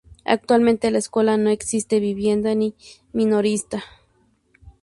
Actualmente 0.25 0.89
la 0.89 0.97
escuela 0.97 1.37
no 1.37 1.55
tiene 1.55 1.99
vivienda 2.03 2.55
ni 2.55 2.73
minorista. 3.13 3.83